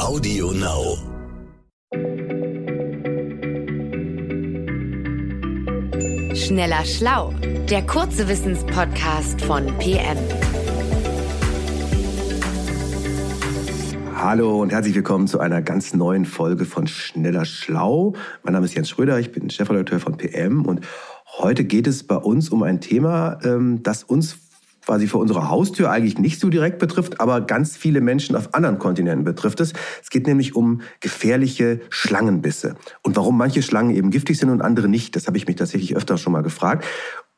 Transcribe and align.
Audio 0.00 0.50
Now. 0.52 0.96
Schneller 6.34 6.84
Schlau, 6.86 7.34
der 7.68 7.82
kurze 7.82 8.26
Wissenspodcast 8.26 9.42
von 9.42 9.66
PM. 9.78 10.16
Hallo 14.16 14.62
und 14.62 14.72
herzlich 14.72 14.94
willkommen 14.94 15.26
zu 15.26 15.38
einer 15.38 15.60
ganz 15.60 15.92
neuen 15.92 16.24
Folge 16.24 16.64
von 16.64 16.86
Schneller 16.86 17.44
Schlau. 17.44 18.14
Mein 18.42 18.54
Name 18.54 18.64
ist 18.64 18.74
Jens 18.74 18.88
Schröder, 18.88 19.20
ich 19.20 19.32
bin 19.32 19.50
Chefredakteur 19.50 20.00
von 20.00 20.16
PM 20.16 20.64
und 20.64 20.80
heute 21.38 21.64
geht 21.64 21.86
es 21.86 22.06
bei 22.06 22.16
uns 22.16 22.48
um 22.48 22.62
ein 22.62 22.80
Thema, 22.80 23.38
ähm, 23.44 23.82
das 23.82 24.02
uns 24.02 24.38
quasi 24.84 25.06
vor 25.06 25.20
unserer 25.20 25.48
Haustür 25.48 25.90
eigentlich 25.90 26.18
nicht 26.18 26.40
so 26.40 26.48
direkt 26.48 26.78
betrifft, 26.78 27.20
aber 27.20 27.40
ganz 27.40 27.76
viele 27.76 28.00
Menschen 28.00 28.36
auf 28.36 28.54
anderen 28.54 28.78
Kontinenten 28.78 29.24
betrifft 29.24 29.60
es. 29.60 29.72
Es 30.02 30.10
geht 30.10 30.26
nämlich 30.26 30.56
um 30.56 30.80
gefährliche 31.00 31.80
Schlangenbisse. 31.90 32.76
Und 33.02 33.16
warum 33.16 33.36
manche 33.36 33.62
Schlangen 33.62 33.94
eben 33.94 34.10
giftig 34.10 34.38
sind 34.38 34.50
und 34.50 34.62
andere 34.62 34.88
nicht, 34.88 35.16
das 35.16 35.26
habe 35.26 35.36
ich 35.36 35.46
mich 35.46 35.56
tatsächlich 35.56 35.96
öfter 35.96 36.18
schon 36.18 36.32
mal 36.32 36.42
gefragt. 36.42 36.84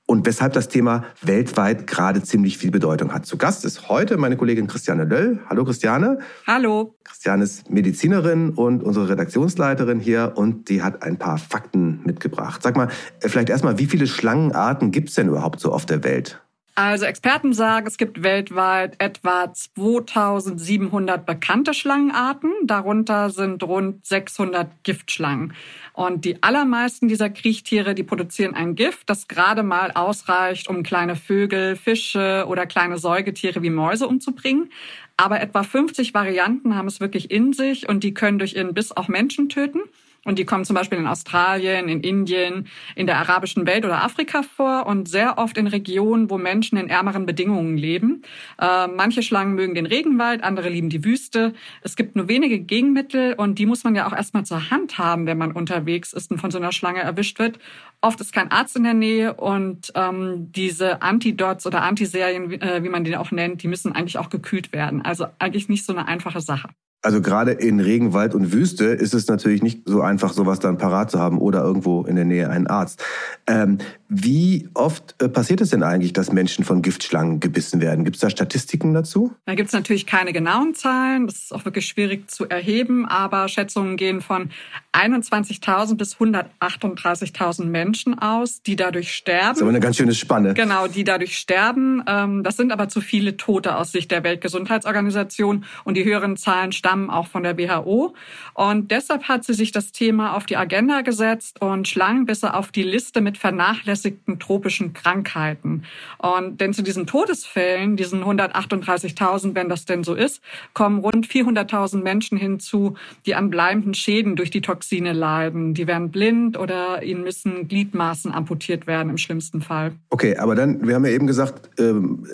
Und 0.05 0.27
weshalb 0.27 0.53
das 0.53 0.69
Thema 0.69 1.05
weltweit 1.23 1.87
gerade 1.87 2.23
ziemlich 2.23 2.59
viel 2.59 2.71
Bedeutung 2.71 3.15
hat. 3.15 3.25
Zu 3.25 3.39
Gast 3.39 3.65
ist 3.65 3.89
heute 3.89 4.17
meine 4.17 4.37
Kollegin 4.37 4.67
Christiane 4.67 5.05
Löll. 5.05 5.39
Hallo 5.49 5.65
Christiane. 5.65 6.19
Hallo. 6.47 6.97
Christiane 7.05 7.45
ist 7.45 7.71
Medizinerin 7.71 8.51
und 8.51 8.83
unsere 8.83 9.09
Redaktionsleiterin 9.09 10.01
hier 10.01 10.33
und 10.35 10.69
die 10.69 10.83
hat 10.83 11.03
ein 11.03 11.19
paar 11.19 11.39
Fakten 11.39 12.01
mitgebracht. 12.05 12.63
Sag 12.63 12.77
mal, 12.77 12.89
vielleicht 13.21 13.49
erstmal, 13.49 13.79
wie 13.79 13.87
viele 13.87 14.07
Schlangenarten 14.07 14.91
gibt 14.91 15.09
es 15.11 15.15
denn 15.15 15.29
überhaupt 15.29 15.61
so 15.61 15.73
auf 15.73 15.87
der 15.87 16.03
Welt? 16.03 16.43
Also 16.75 17.05
Experten 17.05 17.53
sagen, 17.53 17.87
es 17.87 17.99
gibt 17.99 18.23
weltweit 18.23 18.95
etwa 18.99 19.53
2700 19.53 21.27
bekannte 21.27 21.75
Schlangenarten. 21.75 22.51
Darunter 22.65 23.29
sind 23.29 23.63
rund 23.63 24.07
600 24.07 24.83
Giftschlangen. 24.83 25.53
Und 25.93 26.25
die 26.25 26.43
allermeisten 26.43 27.09
dieser 27.09 27.29
Kriechtiere, 27.29 27.95
die 27.95 28.05
produzieren 28.05 28.55
ein 28.55 28.75
Gift, 28.75 29.11
das 29.11 29.29
gerade 29.29 29.63
mal 29.63 29.91
ausreicht, 29.93 30.69
um 30.69 30.83
kleine 30.83 31.15
Vögel, 31.15 31.77
Fische 31.77 32.47
oder 32.49 32.65
kleine 32.65 32.97
Säugetiere 32.97 33.63
wie 33.63 33.69
Mäuse 33.69 34.09
umzubringen. 34.09 34.71
Aber 35.19 35.43
etwa 35.43 35.65
50 35.65 36.15
Varianten 36.15 36.75
haben 36.75 36.89
es 36.89 37.01
wirklich 37.01 37.31
in 37.31 37.53
sich 37.53 37.87
und 37.87 38.03
die 38.03 38.15
können 38.15 38.39
durch 38.39 38.55
ihren 38.57 38.73
Biss 38.73 38.97
auch 38.97 39.09
Menschen 39.09 39.51
töten. 39.51 39.83
Und 40.25 40.39
die 40.39 40.45
kommen 40.45 40.65
zum 40.65 40.75
Beispiel 40.75 40.99
in 40.99 41.09
Australien, 41.09 41.89
in 41.89 42.01
Indien, 42.01 42.69
in 42.95 43.07
der 43.07 43.19
arabischen 43.19 43.67
Welt 43.67 43.85
oder 43.85 44.05
Afrika 44.05 44.43
vor 44.43 44.87
und 44.87 45.09
sehr 45.09 45.37
oft 45.37 45.59
in 45.59 45.67
Regionen, 45.67 46.31
wo 46.31 46.39
Menschen 46.39 46.79
in 46.79 46.89
ärmeren 46.89 47.27
Bedingungen 47.27 47.77
leben. 47.77 48.23
Äh, 48.61 48.87
manche 48.87 49.23
Schlangen 49.23 49.55
mögen 49.55 49.75
den 49.75 49.87
Regenwald, 49.87 50.45
andere 50.45 50.69
lieben 50.69 50.91
die 50.91 51.05
Wüste. 51.05 51.55
Es 51.83 51.97
gibt 51.97 52.15
nur 52.15 52.29
wenige 52.29 52.61
Gegenmittel 52.61 53.35
und 53.35 53.59
die 53.59 53.67
muss 53.67 53.83
man 53.83 53.97
ja 53.97 54.07
auch 54.07 54.13
erstmal 54.13 54.45
zur 54.45 54.71
Hand 54.71 54.97
haben, 54.99 55.27
wenn 55.27 55.39
man 55.39 55.51
unterwegs 55.51 56.13
ist 56.13 56.31
und 56.31 56.39
von 56.39 56.53
so 56.53 56.59
einer 56.59 56.71
Schlange 56.71 57.01
erwischt 57.01 57.41
wird. 57.41 57.59
Oft 58.01 58.21
ist 58.21 58.33
kein 58.33 58.51
Arzt 58.51 58.77
in 58.77 58.85
der 58.85 58.95
Nähe 58.95 59.35
und 59.35 59.93
ähm, 59.97 60.53
diese 60.53 61.03
Antidots 61.03 61.67
oder 61.67 61.83
Antiserien, 61.83 62.61
äh, 62.61 62.85
wie 62.85 62.89
man 62.89 63.03
die 63.03 63.17
auch 63.17 63.33
nennt, 63.33 63.63
die 63.65 63.69
müssen 63.69 63.93
eigentlich 63.93 64.19
auch 64.19 64.31
gekühlt 64.31 64.73
werden. 64.73 65.03
Also 65.03 65.27
eigentlich 65.41 65.69
nicht 65.69 65.85
so 65.85 65.93
eine 65.93 66.07
einfache 66.07 66.41
Sache. 66.41 66.69
Also 67.05 67.21
gerade 67.21 67.51
in 67.51 67.81
Regenwald 67.81 68.33
und 68.33 68.53
Wüste 68.53 68.85
ist 68.85 69.13
es 69.13 69.27
natürlich 69.27 69.61
nicht 69.61 69.83
so 69.87 70.03
einfach, 70.03 70.33
sowas 70.33 70.61
dann 70.61 70.79
parat 70.79 71.11
zu 71.11 71.19
haben 71.19 71.39
oder 71.39 71.63
irgendwo 71.65 72.05
in 72.05 72.15
der 72.15 72.25
Nähe 72.25 72.49
einen 72.49 72.69
Arzt. 72.69 73.05
Ähm, 73.49 73.79
wie 74.09 74.69
oft 74.75 75.21
äh, 75.21 75.29
passiert 75.29 75.61
es 75.61 75.71
denn 75.71 75.83
eigentlich, 75.83 76.13
dass 76.13 76.31
Menschen 76.31 76.65
von 76.65 76.81
Giftschlangen 76.81 77.41
gebissen 77.41 77.81
werden? 77.81 78.05
Gibt 78.05 78.17
es 78.17 78.21
da 78.21 78.31
Statistiken 78.31 78.95
dazu? 78.95 79.33
Da 79.47 79.57
gibt 79.57 79.69
es 79.69 79.73
natürlich 79.73 80.07
keine 80.07 80.33
genauen 80.33 80.75
Zahlen. 80.75 81.27
Das 81.27 81.39
ist 81.39 81.53
auch 81.53 81.65
wirklich 81.65 81.87
schwierig 81.87 82.31
zu 82.31 82.49
erheben, 82.49 83.05
aber 83.07 83.49
Schätzungen 83.49 83.97
gehen 83.97 84.21
von 84.21 84.51
21.000 84.93 85.97
bis 85.97 86.17
138.000 86.17 87.65
Menschen 87.65 88.17
aus, 88.17 88.63
die 88.63 88.77
dadurch 88.77 89.13
sterben. 89.13 89.49
Das 89.49 89.57
ist 89.57 89.63
aber 89.63 89.71
eine 89.71 89.81
ganz 89.81 89.97
schöne 89.97 90.15
Spanne. 90.15 90.55
Genau, 90.55 90.87
die 90.87 91.03
dadurch 91.03 91.37
sterben. 91.37 92.05
Ähm, 92.07 92.45
das 92.45 92.57
sind 92.57 92.71
aber 92.71 92.89
zu 92.89 93.01
viele 93.01 93.37
Tote 93.37 93.77
aus 93.77 93.91
Sicht 93.91 94.13
der 94.13 94.23
Weltgesundheitsorganisation 94.23 95.65
und 95.83 95.97
die 95.97 96.05
höheren 96.05 96.37
Zahlen 96.37 96.71
stammen 96.71 96.92
stammen 96.93 97.09
auch 97.09 97.27
von 97.27 97.43
der 97.43 97.57
WHO. 97.57 98.13
Und 98.55 98.91
deshalb 98.91 99.25
hat 99.25 99.45
sie 99.45 99.55
sich 99.55 99.73
das 99.73 99.93
Thema 99.93 100.37
auf 100.37 100.45
die 100.45 100.59
Agenda 100.59 101.01
gesetzt 101.01 101.63
und 101.63 101.89
Schlangenbisse 101.89 102.53
auf 102.53 102.71
die 102.71 102.83
Liste 102.83 103.23
mit 103.23 103.39
vernachlässigten 103.39 104.39
tropischen 104.39 104.93
Krankheiten. 104.93 105.85
Und 106.19 106.61
denn 106.61 106.75
zu 106.75 106.83
diesen 106.83 107.07
Todesfällen, 107.07 107.97
diesen 107.97 108.23
138.000, 108.25 109.55
wenn 109.55 109.71
das 109.71 109.87
denn 109.87 110.05
so 110.05 110.15
ist, 110.15 110.43
kommen 110.75 110.99
rund 110.99 111.27
400.000 111.27 112.03
Menschen 112.03 112.37
hinzu, 112.37 112.95
die 113.25 113.35
an 113.35 113.49
bleibenden 113.49 113.95
Schäden 113.95 114.37
durch 114.37 114.51
die 114.51 114.61
Toxine 114.61 115.15
leiden. 115.15 115.73
Die 115.73 115.87
werden 115.87 116.11
blind 116.11 116.59
oder 116.59 117.03
ihnen 117.03 117.23
müssen 117.23 117.69
Gliedmaßen 117.69 118.33
amputiert 118.33 118.87
werden 118.87 119.09
im 119.09 119.19
schlimmsten 119.19 119.63
Fall. 119.63 119.93
Okay, 120.11 120.37
aber 120.37 120.55
dann, 120.55 120.87
wir 120.87 120.95
haben 120.95 121.07
ja 121.07 121.13
eben 121.13 121.27
gesagt, 121.27 121.71
ähm 121.79 122.27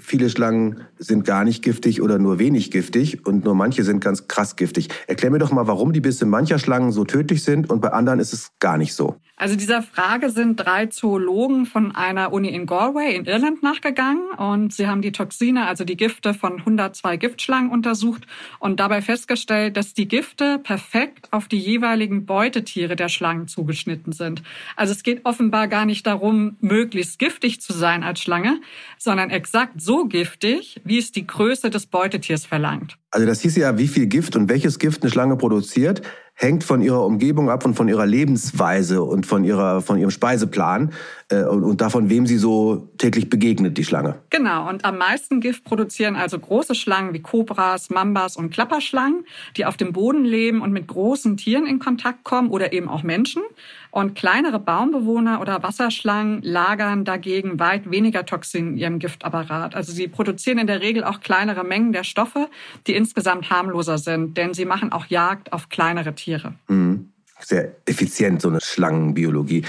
viele 0.00 0.30
Schlangen 0.30 0.80
sind 0.98 1.24
gar 1.24 1.44
nicht 1.44 1.62
giftig 1.62 2.02
oder 2.02 2.18
nur 2.18 2.38
wenig 2.38 2.70
giftig 2.70 3.26
und 3.26 3.44
nur 3.44 3.54
manche 3.54 3.84
sind 3.84 4.00
ganz 4.00 4.28
krass 4.28 4.56
giftig. 4.56 4.88
Erklär 5.06 5.30
mir 5.30 5.38
doch 5.38 5.52
mal, 5.52 5.66
warum 5.66 5.92
die 5.92 6.00
Bisse 6.00 6.26
mancher 6.26 6.58
Schlangen 6.58 6.92
so 6.92 7.04
tödlich 7.04 7.42
sind 7.42 7.70
und 7.70 7.80
bei 7.80 7.92
anderen 7.92 8.20
ist 8.20 8.32
es 8.32 8.52
gar 8.60 8.78
nicht 8.78 8.94
so. 8.94 9.16
Also 9.38 9.54
dieser 9.54 9.82
Frage 9.82 10.30
sind 10.30 10.56
drei 10.56 10.86
Zoologen 10.86 11.66
von 11.66 11.94
einer 11.94 12.32
Uni 12.32 12.48
in 12.48 12.64
Galway 12.64 13.14
in 13.14 13.26
Irland 13.26 13.62
nachgegangen 13.62 14.30
und 14.38 14.72
sie 14.72 14.86
haben 14.86 15.02
die 15.02 15.12
Toxine, 15.12 15.66
also 15.66 15.84
die 15.84 15.98
Gifte 15.98 16.32
von 16.32 16.60
102 16.60 17.18
Giftschlangen 17.18 17.70
untersucht 17.70 18.26
und 18.60 18.80
dabei 18.80 19.02
festgestellt, 19.02 19.76
dass 19.76 19.92
die 19.92 20.08
Gifte 20.08 20.58
perfekt 20.58 21.28
auf 21.32 21.48
die 21.48 21.58
jeweiligen 21.58 22.24
Beutetiere 22.24 22.96
der 22.96 23.10
Schlangen 23.10 23.46
zugeschnitten 23.46 24.12
sind. 24.12 24.42
Also 24.74 24.92
es 24.92 25.02
geht 25.02 25.26
offenbar 25.26 25.68
gar 25.68 25.84
nicht 25.84 26.06
darum, 26.06 26.56
möglichst 26.60 27.18
giftig 27.18 27.60
zu 27.60 27.74
sein 27.74 28.04
als 28.04 28.20
Schlange, 28.20 28.60
sondern 28.96 29.28
exakt 29.28 29.82
so 29.86 30.04
giftig, 30.06 30.80
wie 30.84 30.98
es 30.98 31.12
die 31.12 31.26
Größe 31.26 31.70
des 31.70 31.86
Beutetiers 31.86 32.44
verlangt. 32.44 32.98
Also 33.10 33.26
das 33.26 33.40
hieß 33.40 33.56
ja, 33.56 33.78
wie 33.78 33.88
viel 33.88 34.06
Gift 34.06 34.36
und 34.36 34.50
welches 34.50 34.78
Gift 34.78 35.02
eine 35.02 35.10
Schlange 35.10 35.36
produziert 35.36 36.02
hängt 36.38 36.64
von 36.64 36.82
ihrer 36.82 37.04
Umgebung 37.04 37.48
ab 37.48 37.64
und 37.64 37.74
von 37.74 37.88
ihrer 37.88 38.04
Lebensweise 38.04 39.02
und 39.02 39.24
von, 39.24 39.42
ihrer, 39.42 39.80
von 39.80 39.98
ihrem 39.98 40.10
Speiseplan 40.10 40.92
äh, 41.30 41.44
und, 41.44 41.64
und 41.64 41.80
davon, 41.80 42.10
wem 42.10 42.26
sie 42.26 42.36
so 42.36 42.88
täglich 42.98 43.30
begegnet, 43.30 43.78
die 43.78 43.84
Schlange. 43.84 44.16
Genau, 44.28 44.68
und 44.68 44.84
am 44.84 44.98
meisten 44.98 45.40
Gift 45.40 45.64
produzieren 45.64 46.14
also 46.14 46.38
große 46.38 46.74
Schlangen 46.74 47.14
wie 47.14 47.20
Kobras, 47.20 47.88
Mambas 47.88 48.36
und 48.36 48.50
Klapperschlangen, 48.50 49.24
die 49.56 49.64
auf 49.64 49.78
dem 49.78 49.94
Boden 49.94 50.26
leben 50.26 50.60
und 50.60 50.72
mit 50.72 50.86
großen 50.88 51.38
Tieren 51.38 51.66
in 51.66 51.78
Kontakt 51.78 52.22
kommen 52.22 52.50
oder 52.50 52.74
eben 52.74 52.88
auch 52.88 53.02
Menschen. 53.02 53.42
Und 53.90 54.14
kleinere 54.14 54.58
Baumbewohner 54.58 55.40
oder 55.40 55.62
Wasserschlangen 55.62 56.42
lagern 56.42 57.06
dagegen 57.06 57.58
weit 57.58 57.90
weniger 57.90 58.26
Toxin 58.26 58.72
in 58.72 58.76
ihrem 58.76 58.98
Giftapparat. 58.98 59.74
Also 59.74 59.90
sie 59.90 60.06
produzieren 60.06 60.58
in 60.58 60.66
der 60.66 60.82
Regel 60.82 61.02
auch 61.02 61.20
kleinere 61.20 61.64
Mengen 61.64 61.94
der 61.94 62.04
Stoffe, 62.04 62.50
die 62.86 62.94
insgesamt 62.94 63.48
harmloser 63.48 63.96
sind, 63.96 64.36
denn 64.36 64.52
sie 64.52 64.66
machen 64.66 64.92
auch 64.92 65.06
Jagd 65.06 65.54
auf 65.54 65.70
kleinere 65.70 66.14
Tiere. 66.14 66.25
Mhm. 66.68 67.10
Sehr 67.40 67.76
effizient, 67.84 68.40
so 68.40 68.48
eine 68.48 68.60
Schlangenbiologie. 68.62 69.62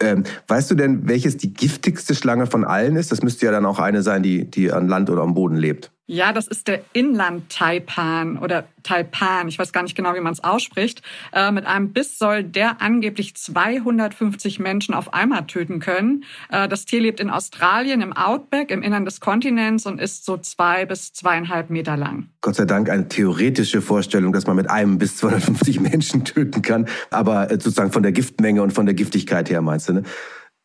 Ähm, 0.00 0.24
weißt 0.48 0.70
du 0.70 0.74
denn, 0.74 1.08
welches 1.08 1.36
die 1.36 1.52
giftigste 1.52 2.14
Schlange 2.14 2.46
von 2.46 2.64
allen 2.64 2.96
ist? 2.96 3.12
Das 3.12 3.22
müsste 3.22 3.46
ja 3.46 3.52
dann 3.52 3.66
auch 3.66 3.78
eine 3.78 4.02
sein, 4.02 4.22
die, 4.22 4.50
die 4.50 4.72
an 4.72 4.88
Land 4.88 5.10
oder 5.10 5.22
am 5.22 5.34
Boden 5.34 5.56
lebt. 5.56 5.90
Ja, 6.12 6.32
das 6.32 6.48
ist 6.48 6.66
der 6.66 6.80
Inland-Taipan 6.92 8.36
oder 8.38 8.64
Taipan. 8.82 9.46
Ich 9.46 9.60
weiß 9.60 9.72
gar 9.72 9.84
nicht 9.84 9.94
genau, 9.94 10.12
wie 10.16 10.20
man 10.20 10.32
es 10.32 10.42
ausspricht. 10.42 11.02
Äh, 11.32 11.52
mit 11.52 11.66
einem 11.66 11.92
Biss 11.92 12.18
soll 12.18 12.42
der 12.42 12.82
angeblich 12.82 13.36
250 13.36 14.58
Menschen 14.58 14.92
auf 14.92 15.14
einmal 15.14 15.46
töten 15.46 15.78
können. 15.78 16.24
Äh, 16.50 16.66
das 16.66 16.84
Tier 16.84 17.00
lebt 17.00 17.20
in 17.20 17.30
Australien 17.30 18.00
im 18.00 18.12
Outback, 18.12 18.72
im 18.72 18.82
Innern 18.82 19.04
des 19.04 19.20
Kontinents 19.20 19.86
und 19.86 20.00
ist 20.00 20.24
so 20.24 20.36
zwei 20.36 20.84
bis 20.84 21.12
zweieinhalb 21.12 21.70
Meter 21.70 21.96
lang. 21.96 22.26
Gott 22.40 22.56
sei 22.56 22.64
Dank 22.64 22.90
eine 22.90 23.06
theoretische 23.06 23.80
Vorstellung, 23.80 24.32
dass 24.32 24.48
man 24.48 24.56
mit 24.56 24.68
einem 24.68 24.98
bis 24.98 25.16
250 25.16 25.78
Menschen 25.80 26.24
töten 26.24 26.62
kann. 26.62 26.88
Aber 27.10 27.52
äh, 27.52 27.54
sozusagen 27.54 27.92
von 27.92 28.02
der 28.02 28.10
Giftmenge 28.10 28.62
und 28.62 28.72
von 28.72 28.84
der 28.84 28.96
Giftigkeit 28.96 29.48
her 29.48 29.62
meinst 29.62 29.88
du, 29.88 29.89
ne? 29.92 30.02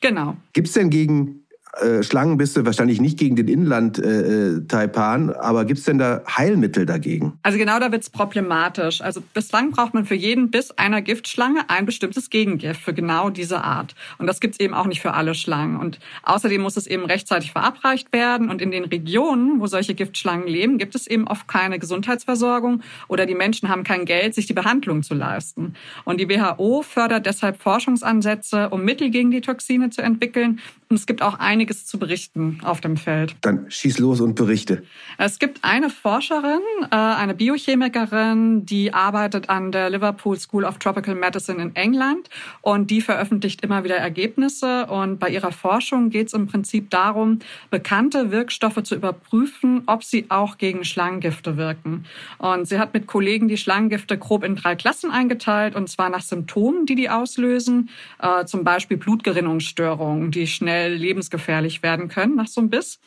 Genau. 0.02 0.38
Gibt 0.54 0.68
es 0.68 0.74
denn 0.74 0.90
gegen 0.90 1.45
äh, 1.82 2.66
wahrscheinlich 2.66 3.02
nicht 3.02 3.18
gegen 3.18 3.36
den 3.36 3.48
Inland-Taipan, 3.48 5.30
äh, 5.30 5.32
äh 5.32 5.36
aber 5.36 5.66
gibt 5.66 5.80
es 5.80 5.86
denn 5.86 5.98
da 5.98 6.22
Heilmittel 6.28 6.86
dagegen? 6.86 7.34
Also 7.44 7.58
genau 7.58 7.80
da 7.80 7.92
wird 7.92 8.04
es 8.04 8.10
problematisch. 8.10 9.02
Also 9.02 9.22
bislang 9.34 9.72
braucht 9.72 9.94
man 9.94 10.06
für 10.06 10.16
jeden 10.16 10.52
Biss 10.52 10.72
einer 10.72 11.02
Giftschlange 11.02 11.70
ein 11.70 11.86
bestimmtes 11.86 12.30
Gegengift 12.30 12.82
für 12.82 12.94
genau 12.94 13.30
diese 13.30 13.64
Art. 13.64 13.96
Und 14.18 14.28
das 14.28 14.40
gibt 14.40 14.56
es 14.56 14.60
eben 14.60 14.74
auch 14.74 14.86
nicht 14.86 15.02
für 15.02 15.14
alle 15.14 15.36
Schlangen. 15.36 15.78
Und 15.78 16.00
außerdem 16.24 16.62
muss 16.62 16.78
es 16.78 16.88
eben 16.88 17.06
rechtzeitig 17.06 17.52
verabreicht 17.52 18.12
werden. 18.14 18.50
Und 18.50 18.62
in 18.62 18.72
den 18.72 18.86
Regionen, 18.86 19.60
wo 19.60 19.68
solche 19.68 19.96
Giftschlangen 19.96 20.48
leben, 20.48 20.78
gibt 20.78 20.96
es 20.96 21.08
eben 21.08 21.28
oft 21.28 21.48
keine 21.48 21.80
Gesundheitsversorgung 21.80 22.82
oder 23.08 23.26
die 23.26 23.36
Menschen 23.36 23.70
haben 23.70 23.84
kein 23.84 24.06
Geld, 24.06 24.36
sich 24.36 24.46
die 24.46 24.54
Behandlung 24.54 25.04
zu 25.04 25.14
leisten. 25.14 25.74
Und 26.04 26.20
die 26.20 26.30
WHO 26.30 26.82
fördert 26.82 27.26
deshalb 27.26 27.62
Forschungsansätze, 27.62 28.70
um 28.70 28.84
Mittel 28.84 29.10
gegen 29.10 29.32
die 29.32 29.42
Toxine 29.42 29.90
zu 29.90 30.02
entwickeln 30.02 30.60
Und 30.88 30.98
es 30.98 31.08
gibt 31.08 31.24
auch 31.24 31.40
einiges 31.40 31.88
zu 31.88 31.98
berichten 31.98 32.60
auf 32.64 32.80
dem 32.80 32.96
Feld. 32.96 33.36
Dann 33.42 33.72
schieß 33.72 33.98
los 33.98 34.22
und 34.22 34.36
berichte. 34.36 34.84
Es 35.18 35.40
gibt 35.40 35.64
eine 35.64 35.90
Forscherin, 35.90 36.62
äh, 36.92 36.96
eine 36.96 37.34
Biochemikerin, 37.34 38.68
die 38.68 38.94
arbeitet 38.94 39.50
an 39.50 39.72
der 39.72 39.90
Liverpool 39.90 40.38
School 40.38 40.64
of 40.64 40.78
Tropical 40.78 41.16
Medicine 41.16 41.60
in 41.60 41.76
England 41.76 42.30
und 42.62 42.92
die 42.92 43.02
veröffentlicht 43.02 43.62
immer 43.62 43.84
wieder 43.84 43.96
Ergebnisse. 43.96 44.86
Und 44.86 45.18
bei 45.20 45.30
ihrer 45.30 45.52
Forschung 45.52 46.12
geht 46.12 46.28
es 46.28 46.34
im 46.34 46.46
Prinzip 46.46 46.92
darum, 46.92 47.40
bekannte 47.72 48.30
Wirkstoffe 48.30 48.84
zu 48.84 48.94
überprüfen, 48.94 49.82
ob 49.88 50.04
sie 50.04 50.28
auch 50.30 50.60
gegen 50.60 50.86
Schlangengifte 50.86 51.58
wirken. 51.58 52.06
Und 52.38 52.68
sie 52.68 52.78
hat 52.78 52.94
mit 52.94 53.08
Kollegen 53.08 53.48
die 53.48 53.58
Schlangengifte 53.58 54.20
grob 54.20 54.44
in 54.44 54.56
drei 54.56 54.76
Klassen 54.76 55.10
eingeteilt, 55.10 55.76
und 55.76 55.90
zwar 55.90 56.12
nach 56.12 56.22
Symptomen, 56.22 56.86
die 56.86 56.94
die 56.94 57.10
auslösen, 57.10 57.90
äh, 58.20 58.46
zum 58.46 58.64
Beispiel 58.64 58.98
Blutgerinnungsstörungen, 58.98 60.30
die 60.30 60.46
schnell 60.46 60.75
schnell 60.76 60.94
lebensgefährlich 60.94 61.84
werden 61.84 62.10
können 62.10 62.36
nach 62.36 62.48
so 62.48 62.62
einem 62.62 62.70
Biss. 62.70 63.00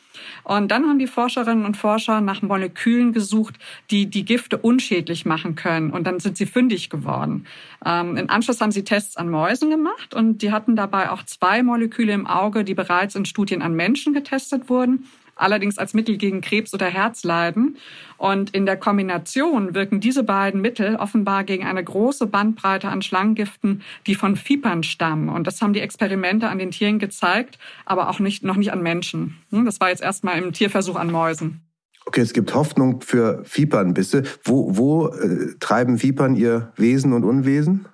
Und 0.43 0.69
dann 0.71 0.87
haben 0.87 0.97
die 0.97 1.07
Forscherinnen 1.07 1.65
und 1.65 1.77
Forscher 1.77 2.19
nach 2.19 2.41
Molekülen 2.41 3.13
gesucht, 3.13 3.55
die 3.91 4.09
die 4.09 4.25
Gifte 4.25 4.57
unschädlich 4.57 5.25
machen 5.25 5.55
können. 5.55 5.91
Und 5.91 6.05
dann 6.07 6.19
sind 6.19 6.35
sie 6.37 6.45
fündig 6.45 6.89
geworden. 6.89 7.45
Ähm, 7.85 8.17
Im 8.17 8.29
Anschluss 8.29 8.59
haben 8.59 8.71
sie 8.71 8.83
Tests 8.83 9.17
an 9.17 9.29
Mäusen 9.29 9.69
gemacht 9.69 10.13
und 10.13 10.41
die 10.41 10.51
hatten 10.51 10.75
dabei 10.75 11.11
auch 11.11 11.23
zwei 11.23 11.61
Moleküle 11.61 12.13
im 12.13 12.25
Auge, 12.25 12.63
die 12.63 12.73
bereits 12.73 13.15
in 13.15 13.25
Studien 13.25 13.61
an 13.61 13.75
Menschen 13.75 14.13
getestet 14.13 14.69
wurden 14.69 15.05
allerdings 15.39 15.77
als 15.77 15.93
Mittel 15.93 16.17
gegen 16.17 16.41
Krebs 16.41 16.73
oder 16.73 16.87
Herzleiden. 16.87 17.77
Und 18.17 18.49
in 18.51 18.65
der 18.65 18.77
Kombination 18.77 19.73
wirken 19.73 19.99
diese 19.99 20.23
beiden 20.23 20.61
Mittel 20.61 20.95
offenbar 20.97 21.43
gegen 21.43 21.65
eine 21.65 21.83
große 21.83 22.27
Bandbreite 22.27 22.89
an 22.89 23.01
Schlangengiften, 23.01 23.81
die 24.07 24.15
von 24.15 24.37
Vipern 24.37 24.83
stammen. 24.83 25.29
Und 25.29 25.47
das 25.47 25.61
haben 25.61 25.73
die 25.73 25.79
Experimente 25.79 26.49
an 26.49 26.59
den 26.59 26.71
Tieren 26.71 26.99
gezeigt, 26.99 27.57
aber 27.85 28.09
auch 28.09 28.19
nicht, 28.19 28.43
noch 28.43 28.57
nicht 28.57 28.71
an 28.71 28.83
Menschen. 28.83 29.37
Hm, 29.51 29.65
das 29.65 29.79
war 29.79 29.89
jetzt 29.89 30.01
erstmal 30.01 30.37
im 30.37 30.53
Tierversuch 30.53 30.95
an 30.95 31.11
Mäusen. 31.11 31.61
Okay, 32.05 32.21
es 32.21 32.33
gibt 32.33 32.55
Hoffnung 32.55 33.01
für 33.01 33.43
Vipernbisse. 33.45 34.23
Wo, 34.43 34.75
wo 34.75 35.07
äh, 35.09 35.53
treiben 35.59 36.01
Vipern 36.01 36.35
ihr 36.35 36.73
Wesen 36.75 37.13
und 37.13 37.23
Unwesen? 37.23 37.85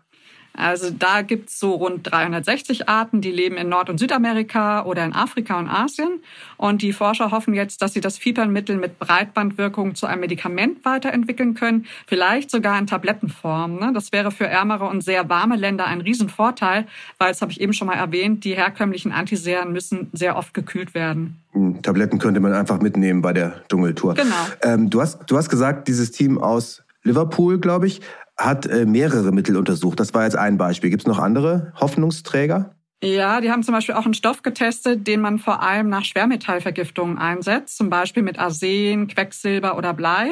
Also 0.58 0.90
da 0.90 1.22
gibt's 1.22 1.60
so 1.60 1.74
rund 1.74 2.10
360 2.10 2.88
Arten, 2.88 3.22
die 3.22 3.32
leben 3.32 3.58
in 3.58 3.70
Nord- 3.70 3.90
und 3.90 4.00
Südamerika 4.00 4.84
oder 4.86 5.04
in 5.04 5.14
Afrika 5.14 5.60
und 5.60 5.68
Asien. 5.68 6.22
Und 6.58 6.82
die 6.82 6.94
Forscher 6.94 7.32
hoffen 7.32 7.54
jetzt, 7.54 7.82
dass 7.82 7.94
sie 7.94 8.02
das 8.02 8.18
Fiebernmittel 8.18 8.78
mit 8.78 9.00
Breitbandwirkung 9.00 9.96
zu 9.96 10.06
einem 10.06 10.22
Medikament 10.22 10.84
weiterentwickeln 10.86 11.54
können, 11.54 11.86
vielleicht 12.08 12.50
sogar 12.50 12.80
in 12.80 12.88
Tablettenform. 12.88 13.80
Ne? 13.80 13.92
Das 13.94 14.12
wäre 14.12 14.32
für 14.32 14.48
ärmere 14.48 14.86
und 14.86 15.02
sehr 15.02 15.30
warme 15.30 15.56
Länder 15.56 15.86
ein 15.86 16.02
Riesenvorteil, 16.02 16.86
weil, 17.18 17.30
das 17.30 17.42
habe 17.42 17.52
ich 17.52 17.60
eben 17.60 17.74
schon 17.74 17.88
mal 17.88 17.96
erwähnt, 17.96 18.44
die 18.44 18.56
herkömmlichen 18.56 19.12
Antiseren 19.12 19.74
müssen 19.74 20.10
sehr 20.14 20.38
oft 20.38 20.54
gekühlt 20.54 20.94
werden. 20.94 21.38
Hm, 21.52 21.82
Tabletten 21.82 22.20
könnte 22.20 22.40
man 22.40 22.54
einfach 22.54 22.82
mitnehmen 22.82 23.22
bei 23.22 23.34
der 23.34 23.62
Dschungeltour. 23.70 24.16
Genau. 24.16 24.36
Ähm, 24.62 24.90
du, 24.90 25.02
hast, 25.02 25.24
du 25.28 25.38
hast 25.38 25.50
gesagt, 25.50 25.88
dieses 25.88 26.12
Team 26.12 26.38
aus 26.38 26.85
Liverpool, 27.06 27.60
glaube 27.60 27.88
ich, 27.88 28.02
hat 28.38 28.66
äh, 28.66 28.86
mehrere 28.86 29.32
Mittel 29.32 29.56
untersucht. 29.56 30.00
Das 30.00 30.14
war 30.14 30.24
jetzt 30.24 30.36
ein 30.36 30.58
Beispiel. 30.58 30.90
Gibt 30.90 31.04
es 31.04 31.08
noch 31.08 31.20
andere 31.20 31.72
Hoffnungsträger? 31.80 32.76
Ja, 33.04 33.40
die 33.40 33.52
haben 33.52 33.64
zum 33.64 33.74
Beispiel 33.74 33.96
auch 33.96 34.06
einen 34.06 34.14
Stoff 34.14 34.42
getestet, 34.42 35.06
den 35.06 35.22
man 35.22 35.38
vor 35.38 35.62
allem 35.62 35.90
nach 35.90 36.04
Schwermetallvergiftungen 36.04 37.18
einsetzt, 37.18 37.78
zum 37.78 37.90
Beispiel 37.90 38.24
mit 38.24 38.40
Arsen, 38.40 39.08
Quecksilber 39.08 39.78
oder 39.78 39.94
Blei. 39.94 40.32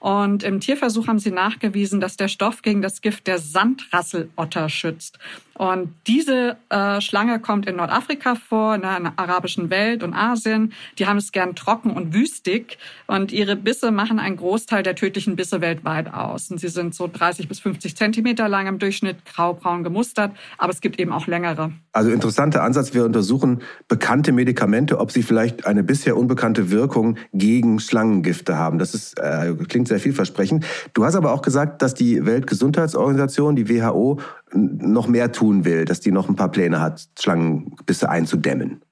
Und 0.00 0.42
im 0.42 0.60
Tierversuch 0.60 1.08
haben 1.08 1.18
sie 1.18 1.30
nachgewiesen, 1.30 2.00
dass 2.00 2.16
der 2.16 2.28
Stoff 2.28 2.62
gegen 2.62 2.82
das 2.82 3.00
Gift 3.00 3.26
der 3.26 3.38
Sandrasselotter 3.38 4.68
schützt. 4.68 5.18
Und 5.58 5.92
diese 6.06 6.56
äh, 6.68 7.00
Schlange 7.00 7.40
kommt 7.40 7.66
in 7.66 7.76
Nordafrika 7.76 8.36
vor, 8.36 8.76
in 8.76 8.82
der 8.82 9.12
arabischen 9.16 9.70
Welt 9.70 10.04
und 10.04 10.14
Asien. 10.14 10.72
Die 10.98 11.06
haben 11.08 11.16
es 11.16 11.32
gern 11.32 11.56
trocken 11.56 11.90
und 11.90 12.14
wüstig. 12.14 12.78
Und 13.08 13.32
ihre 13.32 13.56
Bisse 13.56 13.90
machen 13.90 14.20
einen 14.20 14.36
Großteil 14.36 14.84
der 14.84 14.94
tödlichen 14.94 15.34
Bisse 15.34 15.60
weltweit 15.60 16.14
aus. 16.14 16.52
Und 16.52 16.58
sie 16.60 16.68
sind 16.68 16.94
so 16.94 17.10
30 17.12 17.48
bis 17.48 17.58
50 17.58 17.96
Zentimeter 17.96 18.48
lang 18.48 18.68
im 18.68 18.78
Durchschnitt, 18.78 19.24
graubraun 19.24 19.82
gemustert. 19.82 20.30
Aber 20.58 20.72
es 20.72 20.80
gibt 20.80 21.00
eben 21.00 21.12
auch 21.12 21.26
längere. 21.26 21.72
Also 21.90 22.10
interessanter 22.10 22.62
Ansatz. 22.62 22.94
Wir 22.94 23.04
untersuchen 23.04 23.62
bekannte 23.88 24.30
Medikamente, 24.30 25.00
ob 25.00 25.10
sie 25.10 25.24
vielleicht 25.24 25.66
eine 25.66 25.82
bisher 25.82 26.16
unbekannte 26.16 26.70
Wirkung 26.70 27.16
gegen 27.32 27.80
Schlangengifte 27.80 28.56
haben. 28.56 28.78
Das 28.78 28.94
ist, 28.94 29.18
äh, 29.18 29.52
klingt 29.66 29.87
sehr 29.88 29.98
vielversprechend. 29.98 30.64
Du 30.94 31.04
hast 31.04 31.14
aber 31.14 31.32
auch 31.32 31.42
gesagt, 31.42 31.82
dass 31.82 31.94
die 31.94 32.24
Weltgesundheitsorganisation, 32.24 33.56
die 33.56 33.68
WHO, 33.68 34.20
noch 34.52 35.08
mehr 35.08 35.32
tun 35.32 35.64
will, 35.64 35.84
dass 35.84 36.00
die 36.00 36.12
noch 36.12 36.28
ein 36.28 36.36
paar 36.36 36.50
Pläne 36.50 36.80
hat, 36.80 37.06
Schlangenbisse 37.18 38.08
einzudämmen. 38.08 38.82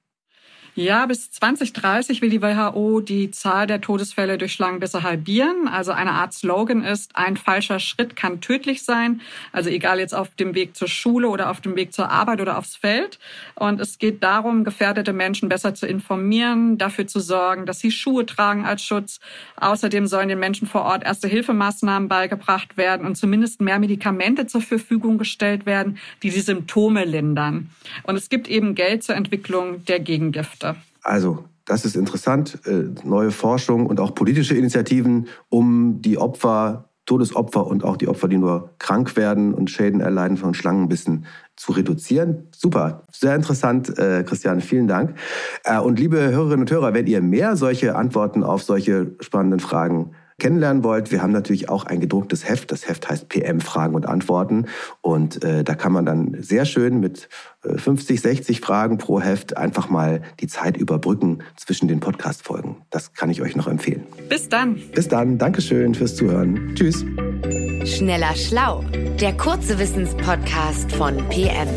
Ja, 0.77 1.07
bis 1.07 1.31
2030 1.31 2.21
will 2.21 2.29
die 2.29 2.39
WHO 2.39 3.01
die 3.01 3.31
Zahl 3.31 3.65
der 3.65 3.81
Todesfälle 3.81 4.37
durch 4.37 4.53
Schlangenbisse 4.53 5.01
halbieren. 5.01 5.67
Also 5.67 5.91
eine 5.91 6.11
Art 6.11 6.33
Slogan 6.33 6.83
ist, 6.83 7.15
ein 7.15 7.35
falscher 7.35 7.79
Schritt 7.79 8.15
kann 8.15 8.41
tödlich 8.41 8.83
sein. 8.83 9.21
Also 9.51 9.71
egal 9.71 9.99
jetzt 9.99 10.13
auf 10.13 10.35
dem 10.35 10.53
Weg 10.53 10.77
zur 10.77 10.87
Schule 10.87 11.29
oder 11.29 11.49
auf 11.49 11.61
dem 11.61 11.75
Weg 11.75 11.93
zur 11.93 12.11
Arbeit 12.11 12.41
oder 12.41 12.59
aufs 12.59 12.75
Feld. 12.75 13.17
Und 13.55 13.81
es 13.81 13.97
geht 13.97 14.21
darum, 14.21 14.63
gefährdete 14.63 15.13
Menschen 15.13 15.49
besser 15.49 15.73
zu 15.73 15.87
informieren, 15.87 16.77
dafür 16.77 17.07
zu 17.07 17.21
sorgen, 17.21 17.65
dass 17.65 17.79
sie 17.79 17.89
Schuhe 17.89 18.27
tragen 18.27 18.63
als 18.63 18.83
Schutz. 18.83 19.19
Außerdem 19.55 20.05
sollen 20.05 20.29
den 20.29 20.37
Menschen 20.37 20.67
vor 20.67 20.83
Ort 20.83 21.03
erste 21.03 21.27
Hilfemaßnahmen 21.27 22.07
beigebracht 22.07 22.77
werden 22.77 23.07
und 23.07 23.15
zumindest 23.15 23.61
mehr 23.61 23.79
Medikamente 23.79 24.45
zur 24.45 24.61
Verfügung 24.61 25.17
gestellt 25.17 25.65
werden, 25.65 25.97
die 26.21 26.29
die 26.29 26.41
Symptome 26.41 27.03
lindern. 27.03 27.71
Und 28.03 28.15
es 28.15 28.29
gibt 28.29 28.47
eben 28.47 28.75
Geld 28.75 29.03
zur 29.03 29.15
Entwicklung 29.15 29.83
der 29.85 29.99
Gegengifte. 29.99 30.66
Also, 31.07 31.45
das 31.63 31.85
ist 31.85 31.95
interessant. 31.95 32.59
Äh, 32.65 32.89
neue 33.05 33.31
Forschung 33.31 33.85
und 33.85 34.01
auch 34.01 34.13
politische 34.13 34.55
Initiativen, 34.55 35.27
um 35.47 36.01
die 36.01 36.17
Opfer, 36.17 36.89
Todesopfer 37.05 37.65
und 37.65 37.85
auch 37.85 37.95
die 37.95 38.09
Opfer, 38.09 38.27
die 38.27 38.37
nur 38.37 38.71
krank 38.77 39.15
werden 39.15 39.53
und 39.53 39.71
Schäden 39.71 40.01
erleiden 40.01 40.35
von 40.35 40.53
Schlangenbissen 40.53 41.25
zu 41.55 41.71
reduzieren. 41.71 42.49
Super, 42.53 43.05
sehr 43.09 43.35
interessant, 43.35 43.97
äh, 43.97 44.25
Christiane, 44.27 44.59
vielen 44.59 44.89
Dank. 44.89 45.17
Äh, 45.63 45.79
und 45.79 45.97
liebe 45.97 46.17
Hörerinnen 46.17 46.61
und 46.61 46.71
Hörer, 46.71 46.93
wenn 46.93 47.07
ihr 47.07 47.21
mehr 47.21 47.55
solche 47.55 47.95
Antworten 47.95 48.43
auf 48.43 48.63
solche 48.63 49.15
spannenden 49.21 49.61
Fragen 49.61 50.11
kennenlernen 50.39 50.83
wollt, 50.83 51.11
wir 51.11 51.21
haben 51.21 51.31
natürlich 51.31 51.69
auch 51.69 51.85
ein 51.85 51.99
gedrucktes 51.99 52.47
Heft. 52.47 52.71
Das 52.71 52.87
Heft 52.87 53.09
heißt 53.09 53.29
PM 53.29 53.59
Fragen 53.59 53.95
und 53.95 54.07
Antworten. 54.07 54.65
Und 55.01 55.43
äh, 55.43 55.63
da 55.63 55.75
kann 55.75 55.91
man 55.91 56.05
dann 56.05 56.37
sehr 56.39 56.65
schön 56.65 56.99
mit 56.99 57.29
50, 57.63 58.17
äh, 58.17 58.19
60 58.19 58.61
Fragen 58.61 58.97
pro 58.97 59.19
Heft 59.19 59.57
einfach 59.57 59.89
mal 59.89 60.21
die 60.39 60.47
Zeit 60.47 60.77
überbrücken 60.77 61.39
zwischen 61.55 61.87
den 61.87 61.99
Podcast-Folgen. 61.99 62.77
Das 62.89 63.13
kann 63.13 63.29
ich 63.29 63.41
euch 63.41 63.55
noch 63.55 63.67
empfehlen. 63.67 64.03
Bis 64.29 64.47
dann. 64.49 64.79
Bis 64.93 65.07
dann. 65.07 65.37
Dankeschön 65.37 65.95
fürs 65.95 66.15
Zuhören. 66.15 66.75
Tschüss. 66.75 67.03
Schneller 67.85 68.35
Schlau, 68.35 68.83
der 69.19 69.35
kurze 69.37 69.79
Wissenspodcast 69.79 70.91
von 70.91 71.17
PM. 71.29 71.67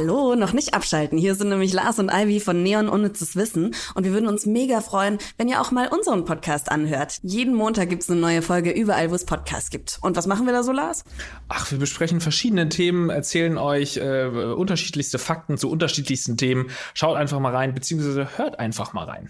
Hallo, 0.00 0.34
noch 0.34 0.54
nicht 0.54 0.72
abschalten. 0.72 1.18
Hier 1.18 1.34
sind 1.34 1.50
nämlich 1.50 1.74
Lars 1.74 1.98
und 1.98 2.10
Ivy 2.10 2.40
von 2.40 2.62
Neon 2.62 2.88
Unnützes 2.88 3.36
Wissen 3.36 3.74
und 3.94 4.04
wir 4.04 4.14
würden 4.14 4.30
uns 4.30 4.46
mega 4.46 4.80
freuen, 4.80 5.18
wenn 5.36 5.46
ihr 5.46 5.60
auch 5.60 5.72
mal 5.72 5.88
unseren 5.88 6.24
Podcast 6.24 6.72
anhört. 6.72 7.18
Jeden 7.22 7.54
Montag 7.54 7.90
gibt's 7.90 8.08
eine 8.08 8.18
neue 8.18 8.40
Folge 8.40 8.70
überall, 8.70 9.10
wo 9.10 9.14
es 9.14 9.26
Podcasts 9.26 9.68
gibt. 9.68 9.98
Und 10.00 10.16
was 10.16 10.26
machen 10.26 10.46
wir 10.46 10.54
da 10.54 10.62
so, 10.62 10.72
Lars? 10.72 11.04
Ach, 11.50 11.70
wir 11.70 11.78
besprechen 11.78 12.22
verschiedene 12.22 12.70
Themen, 12.70 13.10
erzählen 13.10 13.58
euch 13.58 13.98
äh, 13.98 14.24
unterschiedlichste 14.24 15.18
Fakten 15.18 15.58
zu 15.58 15.70
unterschiedlichsten 15.70 16.38
Themen. 16.38 16.70
Schaut 16.94 17.18
einfach 17.18 17.38
mal 17.38 17.54
rein, 17.54 17.74
beziehungsweise 17.74 18.38
hört 18.38 18.58
einfach 18.58 18.94
mal 18.94 19.04
rein. 19.04 19.28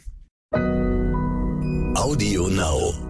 Audio 1.97 2.47
Now. 2.47 3.10